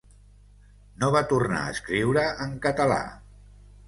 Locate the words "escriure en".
1.75-2.57